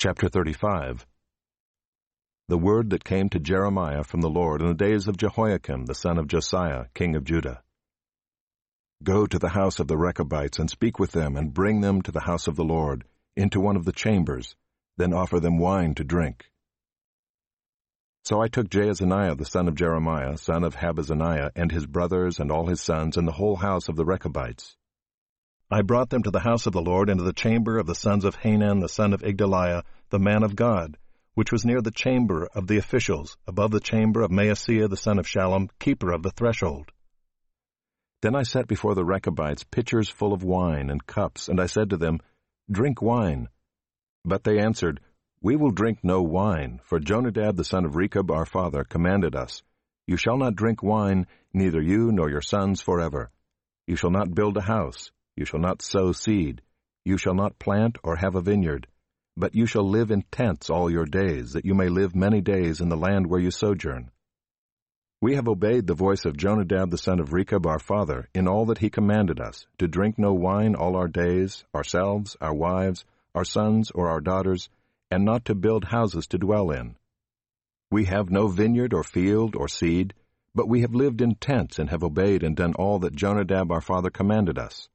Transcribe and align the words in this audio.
Chapter 0.00 0.28
35 0.28 1.08
The 2.46 2.56
word 2.56 2.90
that 2.90 3.02
came 3.02 3.28
to 3.30 3.40
Jeremiah 3.40 4.04
from 4.04 4.20
the 4.20 4.30
Lord 4.30 4.62
in 4.62 4.68
the 4.68 4.74
days 4.74 5.08
of 5.08 5.16
Jehoiakim 5.16 5.86
the 5.86 5.94
son 5.96 6.18
of 6.18 6.28
Josiah, 6.28 6.84
king 6.94 7.16
of 7.16 7.24
Judah. 7.24 7.64
Go 9.02 9.26
to 9.26 9.40
the 9.40 9.48
house 9.48 9.80
of 9.80 9.88
the 9.88 9.96
Rechabites 9.96 10.60
and 10.60 10.70
speak 10.70 11.00
with 11.00 11.10
them 11.10 11.36
and 11.36 11.52
bring 11.52 11.80
them 11.80 12.00
to 12.02 12.12
the 12.12 12.20
house 12.20 12.46
of 12.46 12.54
the 12.54 12.62
Lord, 12.62 13.06
into 13.34 13.58
one 13.58 13.74
of 13.74 13.84
the 13.86 13.92
chambers, 13.92 14.54
then 14.98 15.12
offer 15.12 15.40
them 15.40 15.58
wine 15.58 15.96
to 15.96 16.04
drink. 16.04 16.48
So 18.24 18.40
I 18.40 18.46
took 18.46 18.68
Jaazaniah 18.68 19.36
the 19.36 19.44
son 19.44 19.66
of 19.66 19.74
Jeremiah, 19.74 20.36
son 20.36 20.62
of 20.62 20.76
Habazziniah, 20.76 21.50
and 21.56 21.72
his 21.72 21.86
brothers 21.86 22.38
and 22.38 22.52
all 22.52 22.68
his 22.68 22.80
sons, 22.80 23.16
and 23.16 23.26
the 23.26 23.32
whole 23.32 23.56
house 23.56 23.88
of 23.88 23.96
the 23.96 24.04
Rechabites. 24.04 24.77
I 25.70 25.82
brought 25.82 26.08
them 26.08 26.22
to 26.22 26.30
the 26.30 26.40
house 26.40 26.66
of 26.66 26.72
the 26.72 26.80
Lord 26.80 27.10
into 27.10 27.24
the 27.24 27.34
chamber 27.34 27.76
of 27.76 27.86
the 27.86 27.94
sons 27.94 28.24
of 28.24 28.36
Hanan 28.36 28.80
the 28.80 28.88
son 28.88 29.12
of 29.12 29.20
Igdaliah, 29.20 29.82
the 30.08 30.18
man 30.18 30.42
of 30.42 30.56
God, 30.56 30.96
which 31.34 31.52
was 31.52 31.66
near 31.66 31.82
the 31.82 31.90
chamber 31.90 32.48
of 32.54 32.66
the 32.66 32.78
officials, 32.78 33.36
above 33.46 33.70
the 33.70 33.78
chamber 33.78 34.22
of 34.22 34.30
Maaseiah 34.30 34.88
the 34.88 34.96
son 34.96 35.18
of 35.18 35.26
Shallum, 35.26 35.68
keeper 35.78 36.10
of 36.10 36.22
the 36.22 36.30
threshold. 36.30 36.90
Then 38.22 38.34
I 38.34 38.44
set 38.44 38.66
before 38.66 38.94
the 38.94 39.04
Rechabites 39.04 39.62
pitchers 39.64 40.08
full 40.08 40.32
of 40.32 40.42
wine 40.42 40.88
and 40.88 41.06
cups, 41.06 41.50
and 41.50 41.60
I 41.60 41.66
said 41.66 41.90
to 41.90 41.98
them, 41.98 42.20
Drink 42.70 43.02
wine. 43.02 43.50
But 44.24 44.44
they 44.44 44.58
answered, 44.60 45.00
We 45.42 45.56
will 45.56 45.70
drink 45.70 45.98
no 46.02 46.22
wine, 46.22 46.80
for 46.84 46.98
Jonadab 46.98 47.56
the 47.56 47.64
son 47.64 47.84
of 47.84 47.94
Rechab 47.94 48.30
our 48.30 48.46
father 48.46 48.84
commanded 48.84 49.36
us, 49.36 49.62
You 50.06 50.16
shall 50.16 50.38
not 50.38 50.56
drink 50.56 50.82
wine, 50.82 51.26
neither 51.52 51.82
you 51.82 52.10
nor 52.10 52.30
your 52.30 52.40
sons 52.40 52.80
forever. 52.80 53.30
You 53.86 53.96
shall 53.96 54.10
not 54.10 54.34
build 54.34 54.56
a 54.56 54.62
house, 54.62 55.10
you 55.38 55.44
shall 55.44 55.60
not 55.60 55.82
sow 55.82 56.10
seed. 56.10 56.62
You 57.04 57.16
shall 57.16 57.34
not 57.34 57.60
plant 57.60 57.96
or 58.02 58.16
have 58.16 58.34
a 58.34 58.40
vineyard. 58.40 58.88
But 59.36 59.54
you 59.54 59.66
shall 59.66 59.88
live 59.88 60.10
in 60.10 60.24
tents 60.32 60.68
all 60.68 60.90
your 60.90 61.04
days, 61.04 61.52
that 61.52 61.64
you 61.64 61.74
may 61.74 61.88
live 61.88 62.16
many 62.16 62.40
days 62.40 62.80
in 62.80 62.88
the 62.88 62.96
land 62.96 63.28
where 63.28 63.40
you 63.40 63.52
sojourn. 63.52 64.10
We 65.20 65.36
have 65.36 65.46
obeyed 65.46 65.86
the 65.86 65.94
voice 65.94 66.24
of 66.24 66.36
Jonadab 66.36 66.90
the 66.90 66.98
son 66.98 67.20
of 67.20 67.32
Rechab 67.32 67.66
our 67.66 67.78
father 67.78 68.28
in 68.34 68.48
all 68.48 68.66
that 68.66 68.78
he 68.78 68.90
commanded 68.90 69.40
us, 69.40 69.66
to 69.78 69.86
drink 69.86 70.18
no 70.18 70.32
wine 70.32 70.74
all 70.74 70.96
our 70.96 71.06
days, 71.06 71.64
ourselves, 71.72 72.36
our 72.40 72.54
wives, 72.54 73.04
our 73.32 73.44
sons, 73.44 73.92
or 73.92 74.08
our 74.08 74.20
daughters, 74.20 74.68
and 75.08 75.24
not 75.24 75.44
to 75.44 75.54
build 75.54 75.84
houses 75.84 76.26
to 76.28 76.38
dwell 76.38 76.72
in. 76.72 76.96
We 77.92 78.06
have 78.06 78.28
no 78.28 78.48
vineyard 78.48 78.92
or 78.92 79.04
field 79.04 79.54
or 79.54 79.68
seed, 79.68 80.14
but 80.52 80.68
we 80.68 80.80
have 80.80 80.94
lived 80.94 81.20
in 81.20 81.36
tents 81.36 81.78
and 81.78 81.90
have 81.90 82.02
obeyed 82.02 82.42
and 82.42 82.56
done 82.56 82.74
all 82.74 82.98
that 82.98 83.14
Jonadab 83.14 83.70
our 83.70 83.80
father 83.80 84.10
commanded 84.10 84.58
us. 84.58 84.88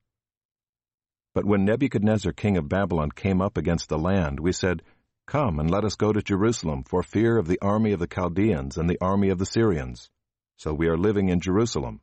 But 1.34 1.46
when 1.46 1.66
Nebuchadnezzar 1.66 2.32
king 2.34 2.58
of 2.58 2.70
Babylon 2.70 3.12
came 3.12 3.42
up 3.42 3.58
against 3.58 3.90
the 3.90 3.98
land, 3.98 4.40
we 4.40 4.52
said, 4.52 4.84
Come 5.26 5.60
and 5.60 5.72
let 5.72 5.84
us 5.84 5.96
go 5.96 6.14
to 6.14 6.22
Jerusalem 6.22 6.84
for 6.84 7.02
fear 7.02 7.38
of 7.38 7.48
the 7.48 7.60
army 7.62 7.92
of 7.92 8.00
the 8.00 8.08
Chaldeans 8.08 8.78
and 8.78 8.90
the 8.90 9.00
army 9.02 9.30
of 9.30 9.40
the 9.40 9.46
Syrians. 9.46 10.10
So 10.58 10.74
we 10.74 10.88
are 10.88 10.98
living 10.98 11.30
in 11.30 11.40
Jerusalem. 11.40 12.02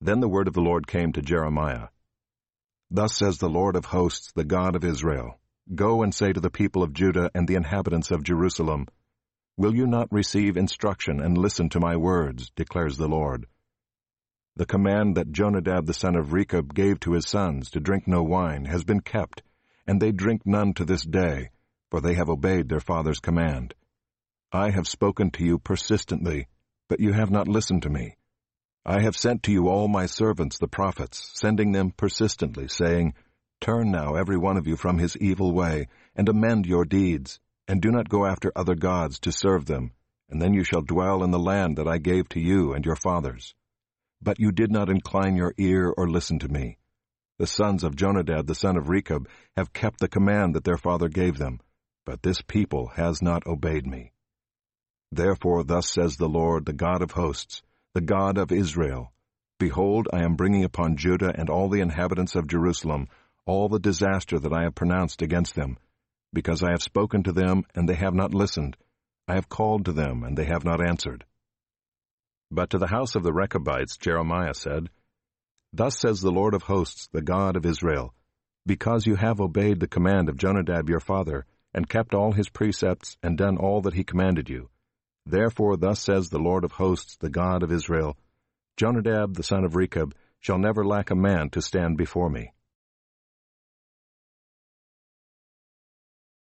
Then 0.00 0.20
the 0.20 0.28
word 0.28 0.48
of 0.48 0.54
the 0.54 0.62
Lord 0.62 0.86
came 0.86 1.12
to 1.12 1.20
Jeremiah. 1.20 1.88
Thus 2.90 3.14
says 3.14 3.38
the 3.38 3.50
Lord 3.50 3.76
of 3.76 3.84
hosts, 3.84 4.32
the 4.32 4.44
God 4.44 4.74
of 4.74 4.84
Israel, 4.84 5.38
Go 5.74 6.02
and 6.02 6.14
say 6.14 6.32
to 6.32 6.40
the 6.40 6.50
people 6.50 6.82
of 6.82 6.94
Judah 6.94 7.30
and 7.34 7.46
the 7.46 7.54
inhabitants 7.54 8.10
of 8.10 8.24
Jerusalem, 8.24 8.86
Will 9.56 9.76
you 9.76 9.86
not 9.86 10.10
receive 10.10 10.56
instruction 10.56 11.20
and 11.20 11.36
listen 11.36 11.68
to 11.68 11.80
my 11.80 11.96
words, 11.96 12.50
declares 12.56 12.96
the 12.96 13.08
Lord. 13.08 13.46
The 14.56 14.66
command 14.66 15.16
that 15.16 15.32
Jonadab 15.32 15.86
the 15.86 15.94
son 15.94 16.16
of 16.16 16.32
Rechab 16.32 16.74
gave 16.74 17.00
to 17.00 17.12
his 17.12 17.28
sons 17.28 17.70
to 17.70 17.80
drink 17.80 18.06
no 18.06 18.22
wine 18.22 18.64
has 18.64 18.84
been 18.84 19.00
kept, 19.00 19.42
and 19.86 20.00
they 20.00 20.12
drink 20.12 20.42
none 20.44 20.74
to 20.74 20.84
this 20.84 21.02
day, 21.02 21.50
for 21.90 22.00
they 22.00 22.14
have 22.14 22.28
obeyed 22.28 22.68
their 22.68 22.80
father's 22.80 23.20
command. 23.20 23.74
I 24.52 24.70
have 24.70 24.88
spoken 24.88 25.30
to 25.32 25.44
you 25.44 25.58
persistently, 25.58 26.48
but 26.88 27.00
you 27.00 27.12
have 27.12 27.30
not 27.30 27.48
listened 27.48 27.82
to 27.82 27.90
me. 27.90 28.16
I 28.84 29.02
have 29.02 29.16
sent 29.16 29.44
to 29.44 29.52
you 29.52 29.68
all 29.68 29.88
my 29.88 30.06
servants 30.06 30.58
the 30.58 30.66
prophets, 30.66 31.30
sending 31.34 31.72
them 31.72 31.92
persistently, 31.92 32.66
saying, 32.66 33.14
Turn 33.60 33.90
now 33.90 34.14
every 34.14 34.36
one 34.36 34.56
of 34.56 34.66
you 34.66 34.76
from 34.76 34.98
his 34.98 35.16
evil 35.18 35.52
way, 35.52 35.86
and 36.16 36.28
amend 36.28 36.66
your 36.66 36.84
deeds, 36.84 37.38
and 37.68 37.80
do 37.80 37.90
not 37.90 38.08
go 38.08 38.26
after 38.26 38.50
other 38.56 38.74
gods 38.74 39.20
to 39.20 39.32
serve 39.32 39.66
them, 39.66 39.92
and 40.28 40.42
then 40.42 40.54
you 40.54 40.64
shall 40.64 40.82
dwell 40.82 41.22
in 41.22 41.30
the 41.30 41.38
land 41.38 41.76
that 41.76 41.86
I 41.86 41.98
gave 41.98 42.28
to 42.30 42.40
you 42.40 42.72
and 42.72 42.84
your 42.84 42.96
fathers. 42.96 43.54
But 44.22 44.38
you 44.38 44.52
did 44.52 44.70
not 44.70 44.90
incline 44.90 45.36
your 45.36 45.54
ear 45.56 45.92
or 45.96 46.08
listen 46.08 46.38
to 46.40 46.48
me. 46.48 46.78
The 47.38 47.46
sons 47.46 47.84
of 47.84 47.96
Jonadab 47.96 48.46
the 48.46 48.54
son 48.54 48.76
of 48.76 48.88
Rechab 48.88 49.28
have 49.56 49.72
kept 49.72 50.00
the 50.00 50.08
command 50.08 50.54
that 50.54 50.64
their 50.64 50.76
father 50.76 51.08
gave 51.08 51.38
them, 51.38 51.60
but 52.04 52.22
this 52.22 52.42
people 52.42 52.88
has 52.88 53.22
not 53.22 53.46
obeyed 53.46 53.86
me. 53.86 54.12
Therefore 55.10 55.64
thus 55.64 55.88
says 55.88 56.16
the 56.16 56.28
Lord, 56.28 56.66
the 56.66 56.72
God 56.72 57.02
of 57.02 57.12
hosts, 57.12 57.62
the 57.94 58.00
God 58.00 58.36
of 58.36 58.52
Israel, 58.52 59.12
Behold, 59.58 60.08
I 60.12 60.22
am 60.22 60.36
bringing 60.36 60.64
upon 60.64 60.96
Judah 60.96 61.34
and 61.34 61.50
all 61.50 61.68
the 61.68 61.80
inhabitants 61.80 62.34
of 62.34 62.46
Jerusalem 62.46 63.08
all 63.46 63.68
the 63.68 63.78
disaster 63.78 64.38
that 64.38 64.52
I 64.52 64.62
have 64.62 64.74
pronounced 64.74 65.22
against 65.22 65.54
them, 65.54 65.76
because 66.32 66.62
I 66.62 66.70
have 66.70 66.82
spoken 66.82 67.22
to 67.24 67.32
them 67.32 67.64
and 67.74 67.88
they 67.88 67.94
have 67.94 68.14
not 68.14 68.32
listened. 68.32 68.76
I 69.26 69.34
have 69.34 69.48
called 69.48 69.84
to 69.86 69.92
them 69.92 70.22
and 70.22 70.36
they 70.36 70.44
have 70.44 70.64
not 70.64 70.80
answered. 70.86 71.24
But 72.50 72.70
to 72.70 72.78
the 72.78 72.88
house 72.88 73.14
of 73.14 73.22
the 73.22 73.32
Rechabites 73.32 73.96
Jeremiah 73.96 74.54
said, 74.54 74.90
Thus 75.72 75.98
says 75.98 76.20
the 76.20 76.32
Lord 76.32 76.52
of 76.52 76.64
hosts, 76.64 77.08
the 77.12 77.22
God 77.22 77.56
of 77.56 77.64
Israel, 77.64 78.12
Because 78.66 79.06
you 79.06 79.14
have 79.14 79.40
obeyed 79.40 79.78
the 79.78 79.86
command 79.86 80.28
of 80.28 80.36
Jonadab 80.36 80.88
your 80.88 81.00
father, 81.00 81.46
and 81.72 81.88
kept 81.88 82.14
all 82.14 82.32
his 82.32 82.48
precepts, 82.48 83.16
and 83.22 83.38
done 83.38 83.56
all 83.56 83.80
that 83.82 83.94
he 83.94 84.02
commanded 84.02 84.48
you. 84.48 84.68
Therefore 85.24 85.76
thus 85.76 86.00
says 86.00 86.28
the 86.28 86.40
Lord 86.40 86.64
of 86.64 86.72
hosts, 86.72 87.16
the 87.16 87.30
God 87.30 87.62
of 87.62 87.70
Israel, 87.70 88.16
Jonadab 88.76 89.34
the 89.34 89.44
son 89.44 89.64
of 89.64 89.76
Rechab 89.76 90.14
shall 90.40 90.58
never 90.58 90.84
lack 90.84 91.10
a 91.10 91.14
man 91.14 91.50
to 91.50 91.62
stand 91.62 91.96
before 91.96 92.30
me. 92.30 92.52